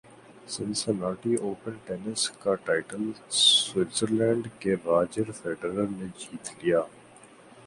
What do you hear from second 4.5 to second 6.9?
کے Roger Federer نے جیت لیا